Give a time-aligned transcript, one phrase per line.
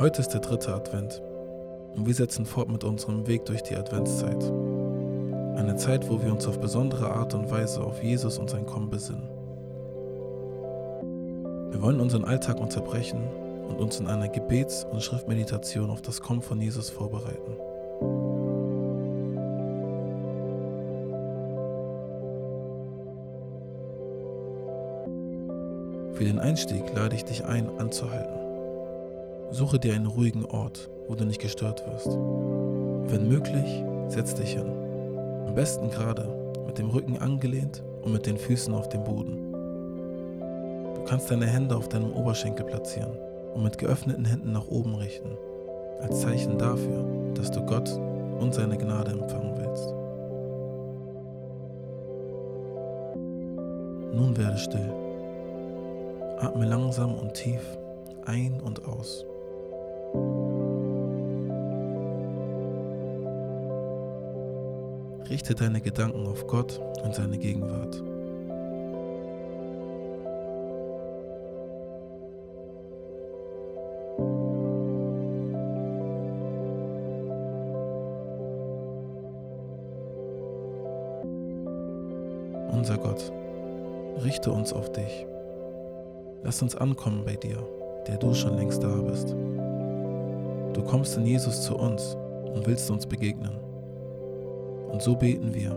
[0.00, 1.20] Heute ist der dritte Advent
[1.96, 4.44] und wir setzen fort mit unserem Weg durch die Adventszeit.
[5.56, 8.90] Eine Zeit, wo wir uns auf besondere Art und Weise auf Jesus und sein Kommen
[8.90, 9.28] besinnen.
[11.72, 13.18] Wir wollen unseren Alltag unterbrechen
[13.68, 17.56] und uns in einer Gebets- und Schriftmeditation auf das Kommen von Jesus vorbereiten.
[26.12, 28.47] Für den Einstieg lade ich dich ein, anzuhalten.
[29.50, 32.08] Suche dir einen ruhigen Ort, wo du nicht gestört wirst.
[32.08, 34.70] Wenn möglich, setz dich hin.
[35.46, 36.28] Am besten gerade,
[36.66, 39.52] mit dem Rücken angelehnt und mit den Füßen auf dem Boden.
[40.94, 43.16] Du kannst deine Hände auf deinem Oberschenkel platzieren
[43.54, 45.30] und mit geöffneten Händen nach oben richten,
[46.02, 47.88] als Zeichen dafür, dass du Gott
[48.38, 49.94] und seine Gnade empfangen willst.
[54.14, 54.92] Nun werde still.
[56.38, 57.62] Atme langsam und tief
[58.26, 59.24] ein und aus.
[65.30, 68.02] Richte deine Gedanken auf Gott und seine Gegenwart.
[82.72, 83.30] Unser Gott,
[84.24, 85.26] richte uns auf dich.
[86.42, 87.58] Lass uns ankommen bei dir,
[88.06, 89.36] der du schon längst da bist.
[90.72, 92.16] Du kommst in Jesus zu uns
[92.54, 93.67] und willst uns begegnen.
[94.88, 95.76] Und so beten wir.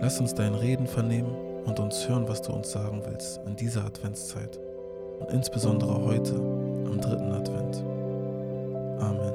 [0.00, 3.84] Lass uns dein Reden vernehmen und uns hören, was du uns sagen willst in dieser
[3.84, 4.58] Adventszeit
[5.20, 7.84] und insbesondere heute am dritten Advent.
[9.00, 9.34] Amen.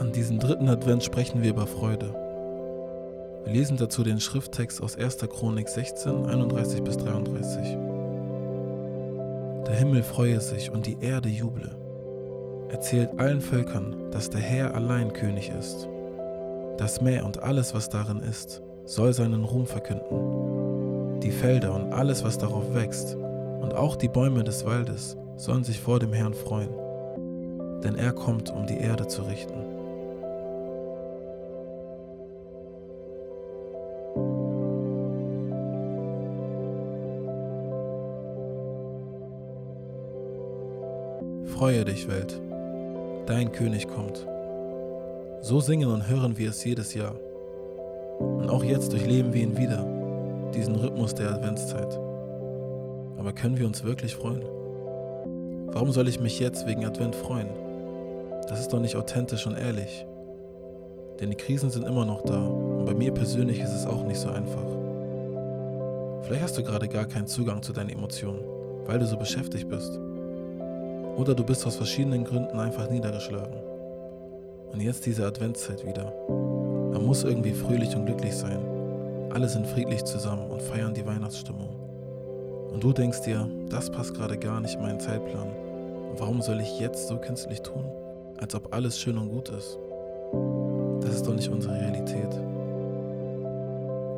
[0.00, 2.14] An diesem dritten Advent sprechen wir über Freude.
[3.44, 5.18] Wir lesen dazu den Schrifttext aus 1.
[5.28, 7.76] Chronik 16, 31 bis 33.
[9.66, 11.83] Der Himmel freue sich und die Erde juble.
[12.74, 15.88] Erzählt allen Völkern, dass der Herr allein König ist.
[16.76, 21.20] Das Meer und alles, was darin ist, soll seinen Ruhm verkünden.
[21.20, 25.78] Die Felder und alles, was darauf wächst, und auch die Bäume des Waldes sollen sich
[25.78, 26.74] vor dem Herrn freuen.
[27.84, 29.54] Denn er kommt, um die Erde zu richten.
[41.56, 42.42] Freue dich, Welt,
[43.26, 44.26] dein König kommt.
[45.40, 47.14] So singen und hören wir es jedes Jahr.
[48.18, 49.84] Und auch jetzt durchleben wir ihn wieder,
[50.54, 51.98] diesen Rhythmus der Adventszeit.
[53.18, 54.42] Aber können wir uns wirklich freuen?
[55.66, 57.48] Warum soll ich mich jetzt wegen Advent freuen?
[58.48, 60.06] Das ist doch nicht authentisch und ehrlich.
[61.20, 64.18] Denn die Krisen sind immer noch da und bei mir persönlich ist es auch nicht
[64.18, 64.66] so einfach.
[66.22, 68.42] Vielleicht hast du gerade gar keinen Zugang zu deinen Emotionen,
[68.86, 69.98] weil du so beschäftigt bist.
[71.16, 73.54] Oder du bist aus verschiedenen Gründen einfach niedergeschlagen.
[74.72, 76.12] Und jetzt diese Adventszeit wieder.
[76.28, 78.58] Man muss irgendwie fröhlich und glücklich sein.
[79.32, 81.68] Alle sind friedlich zusammen und feiern die Weihnachtsstimmung.
[82.72, 85.48] Und du denkst dir, das passt gerade gar nicht in meinen Zeitplan.
[86.10, 87.84] Und warum soll ich jetzt so künstlich tun,
[88.40, 89.78] als ob alles schön und gut ist?
[91.00, 92.34] Das ist doch nicht unsere Realität.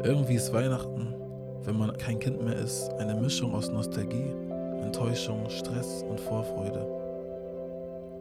[0.02, 1.14] Irgendwie ist Weihnachten,
[1.64, 4.32] wenn man kein Kind mehr ist, eine Mischung aus Nostalgie
[4.86, 6.86] Enttäuschung, Stress und Vorfreude.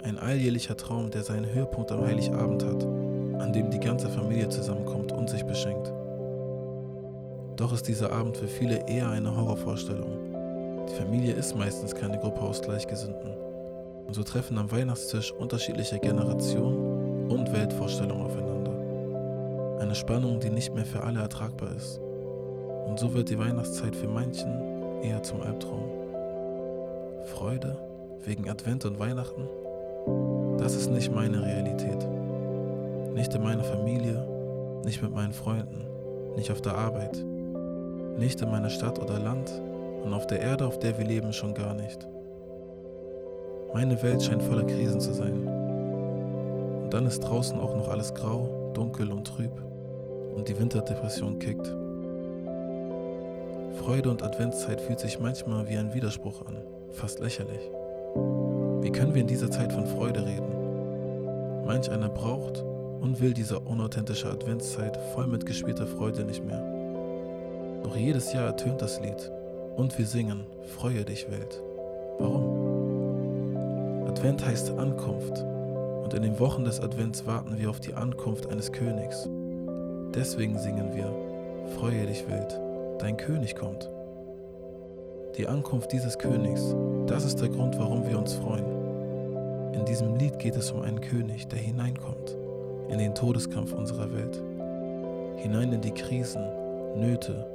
[0.04, 2.84] Ein alljährlicher Traum, der seinen Höhepunkt am Heiligabend hat,
[3.40, 5.94] an dem die ganze Familie zusammenkommt und sich beschenkt.
[7.56, 10.88] Doch ist dieser Abend für viele eher eine Horrorvorstellung.
[10.90, 13.32] Die Familie ist meistens keine Gruppe aus Gleichgesinnten.
[14.08, 19.80] Und so treffen am Weihnachtstisch unterschiedliche Generationen und Weltvorstellungen aufeinander.
[19.82, 22.00] Eine Spannung, die nicht mehr für alle ertragbar ist.
[22.88, 26.05] Und so wird die Weihnachtszeit für manchen eher zum Albtraum.
[27.26, 27.78] Freude
[28.24, 29.48] wegen Advent und Weihnachten?
[30.58, 32.08] Das ist nicht meine Realität.
[33.14, 34.28] Nicht in meiner Familie,
[34.84, 35.86] nicht mit meinen Freunden,
[36.36, 37.24] nicht auf der Arbeit,
[38.18, 39.52] nicht in meiner Stadt oder Land
[40.04, 42.08] und auf der Erde, auf der wir leben, schon gar nicht.
[43.74, 45.48] Meine Welt scheint voller Krisen zu sein.
[46.84, 49.52] Und dann ist draußen auch noch alles grau, dunkel und trüb
[50.36, 51.76] und die Winterdepression kickt.
[53.80, 56.58] Freude und Adventszeit fühlt sich manchmal wie ein Widerspruch an
[56.96, 57.70] fast lächerlich.
[58.82, 61.66] Wie können wir in dieser Zeit von Freude reden?
[61.66, 62.64] Manch einer braucht
[63.02, 66.64] und will diese unauthentische Adventszeit voll mit gespielter Freude nicht mehr.
[67.84, 69.32] Doch jedes Jahr ertönt das Lied
[69.76, 70.46] und wir singen
[70.78, 71.62] Freue dich Welt.
[72.20, 74.08] Warum?
[74.08, 75.44] Advent heißt Ankunft
[76.04, 79.28] und in den Wochen des Advents warten wir auf die Ankunft eines Königs.
[80.16, 81.12] Deswegen singen wir
[81.78, 82.60] Freue dich Welt,
[83.00, 83.90] dein König kommt.
[85.38, 86.76] Die Ankunft dieses Königs,
[87.08, 88.66] das ist der Grund, warum wir uns freuen.
[89.74, 92.38] In diesem Lied geht es um einen König, der hineinkommt
[92.90, 94.42] in den Todeskampf unserer Welt,
[95.38, 96.44] hinein in die Krisen,
[96.96, 97.46] Nöte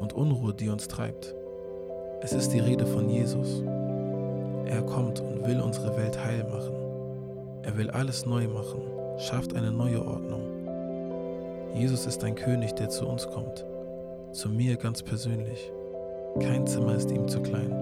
[0.00, 1.34] und Unruhe, die uns treibt.
[2.20, 3.62] Es ist die Rede von Jesus.
[4.64, 6.74] Er kommt und will unsere Welt heil machen.
[7.62, 8.80] Er will alles neu machen,
[9.18, 10.42] schafft eine neue Ordnung.
[11.74, 13.64] Jesus ist ein König, der zu uns kommt,
[14.32, 15.72] zu mir ganz persönlich.
[16.40, 17.72] Kein Zimmer ist ihm zu klein.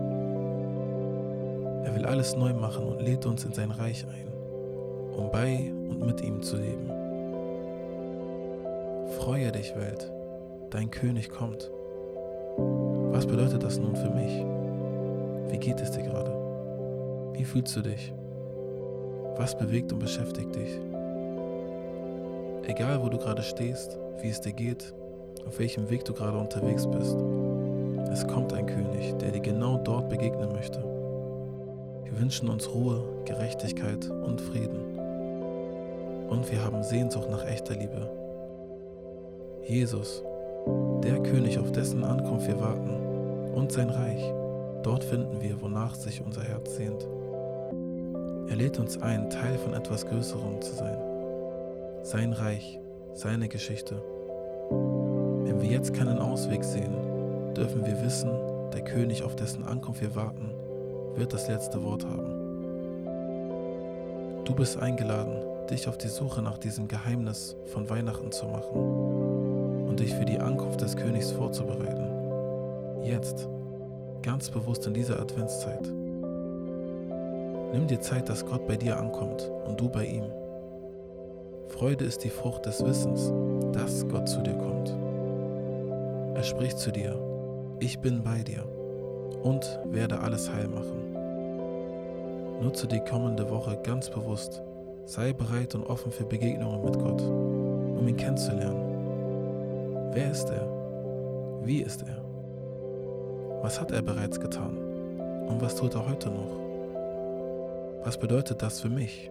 [1.84, 4.32] Er will alles neu machen und lädt uns in sein Reich ein,
[5.16, 6.90] um bei und mit ihm zu leben.
[9.18, 10.10] Freue dich, Welt,
[10.70, 11.70] dein König kommt.
[13.12, 14.44] Was bedeutet das nun für mich?
[15.50, 16.32] Wie geht es dir gerade?
[17.32, 18.12] Wie fühlst du dich?
[19.36, 20.80] Was bewegt und beschäftigt dich?
[22.66, 24.94] Egal, wo du gerade stehst, wie es dir geht,
[25.46, 27.16] auf welchem Weg du gerade unterwegs bist,
[28.12, 30.78] es kommt ein König, der dir genau dort begegnen möchte.
[32.04, 34.98] Wir wünschen uns Ruhe, Gerechtigkeit und Frieden.
[36.28, 38.10] Und wir haben Sehnsucht nach echter Liebe.
[39.62, 40.22] Jesus,
[41.02, 44.22] der König, auf dessen Ankunft wir warten, und sein Reich,
[44.82, 47.06] dort finden wir, wonach sich unser Herz sehnt.
[48.48, 50.98] Er lädt uns ein, Teil von etwas Größerem zu sein.
[52.02, 52.78] Sein Reich,
[53.14, 54.02] seine Geschichte.
[55.46, 58.30] Wenn wir jetzt keinen Ausweg sehen, dürfen wir wissen,
[58.72, 60.50] der König, auf dessen Ankunft wir warten,
[61.14, 62.34] wird das letzte Wort haben.
[64.44, 65.36] Du bist eingeladen,
[65.70, 70.40] dich auf die Suche nach diesem Geheimnis von Weihnachten zu machen und dich für die
[70.40, 73.04] Ankunft des Königs vorzubereiten.
[73.04, 73.48] Jetzt,
[74.22, 75.86] ganz bewusst in dieser Adventszeit.
[77.72, 80.24] Nimm dir Zeit, dass Gott bei dir ankommt und du bei ihm.
[81.68, 83.32] Freude ist die Frucht des Wissens,
[83.72, 85.05] dass Gott zu dir kommt.
[86.36, 87.18] Er spricht zu dir,
[87.80, 88.62] ich bin bei dir
[89.42, 91.14] und werde alles heil machen.
[92.60, 94.60] Nutze die kommende Woche ganz bewusst.
[95.06, 100.10] Sei bereit und offen für Begegnungen mit Gott, um ihn kennenzulernen.
[100.12, 100.68] Wer ist er?
[101.64, 102.22] Wie ist er?
[103.62, 104.76] Was hat er bereits getan?
[105.48, 106.52] Und was tut er heute noch?
[108.04, 109.30] Was bedeutet das für mich?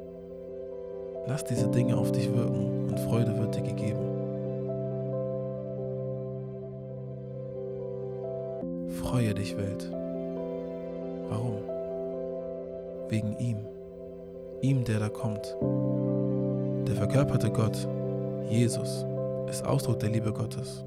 [1.27, 4.14] Lass diese Dinge auf dich wirken und Freude wird dir gegeben.
[9.45, 9.91] Dich, Welt.
[11.29, 11.57] Warum?
[13.09, 13.57] Wegen ihm.
[14.61, 15.55] Ihm, der da kommt.
[16.87, 17.87] Der verkörperte Gott,
[18.49, 19.05] Jesus,
[19.49, 20.83] ist Ausdruck der Liebe Gottes.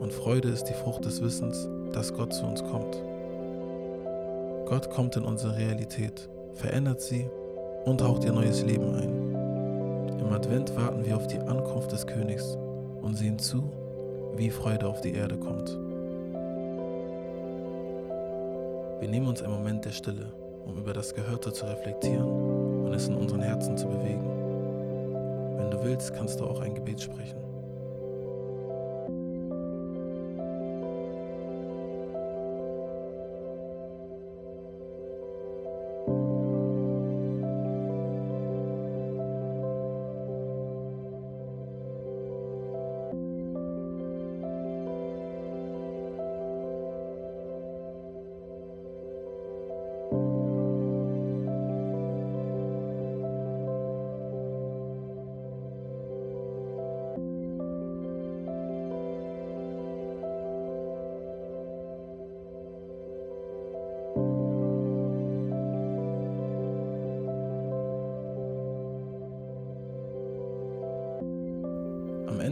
[0.00, 3.02] Und Freude ist die Frucht des Wissens, dass Gott zu uns kommt.
[4.66, 7.28] Gott kommt in unsere Realität, verändert sie
[7.84, 10.18] und haucht ihr neues Leben ein.
[10.20, 12.58] Im Advent warten wir auf die Ankunft des Königs
[13.02, 13.70] und sehen zu,
[14.36, 15.87] wie Freude auf die Erde kommt.
[19.00, 20.32] Wir nehmen uns einen Moment der Stille,
[20.66, 22.26] um über das Gehörte zu reflektieren
[22.84, 24.26] und es in unseren Herzen zu bewegen.
[25.56, 27.47] Wenn du willst, kannst du auch ein Gebet sprechen.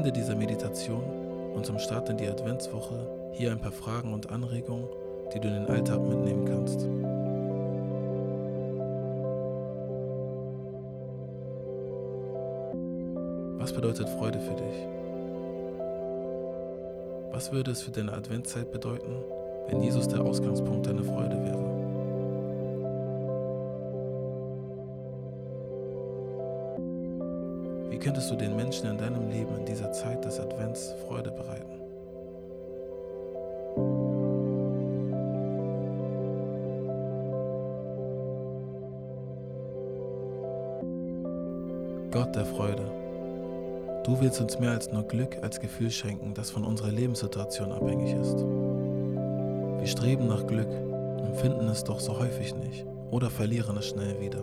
[0.07, 1.03] Ende dieser Meditation
[1.57, 2.95] und zum Start in die Adventswoche
[3.33, 4.87] hier ein paar Fragen und Anregungen,
[5.35, 6.87] die du in den Alltag mitnehmen kannst.
[13.59, 14.87] Was bedeutet Freude für dich?
[17.33, 19.25] Was würde es für deine Adventszeit bedeuten,
[19.69, 21.76] wenn Jesus der Ausgangspunkt deiner Freude wäre?
[27.97, 31.81] Wie könntest du den Menschen in deinem Leben in dieser Zeit des Advents Freude bereiten?
[42.11, 42.83] Gott der Freude,
[44.05, 48.15] du willst uns mehr als nur Glück als Gefühl schenken, das von unserer Lebenssituation abhängig
[48.15, 48.37] ist.
[49.79, 54.21] Wir streben nach Glück und finden es doch so häufig nicht oder verlieren es schnell
[54.21, 54.43] wieder.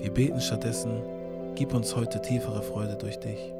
[0.00, 1.19] Wir beten stattdessen,
[1.60, 3.52] gib uns heute tiefere Freude durch dich.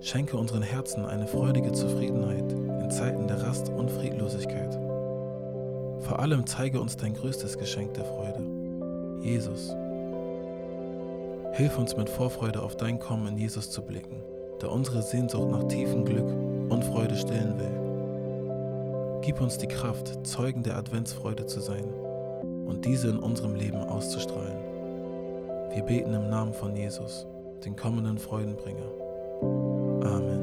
[0.00, 4.78] Schenke unseren Herzen eine freudige Zufriedenheit in Zeiten der Rast und Friedlosigkeit.
[6.20, 8.44] allem zeige uns dein größtes Geschenk der Freude,
[9.22, 9.74] Jesus.
[11.54, 14.22] Hilf uns mit Vorfreude auf dein Kommen in Jesus zu blicken,
[14.62, 16.30] der unsere Sehnsucht nach tiefem Glück
[16.68, 19.20] und Freude stillen will.
[19.22, 21.92] Gib uns die Kraft, Zeugen der Adventsfreude zu sein
[22.66, 24.73] und diese in unserem Leben auszustrahlen.
[25.74, 27.26] Wir beten im Namen von Jesus,
[27.64, 28.92] den kommenden Freudenbringer.
[30.04, 30.33] Amen.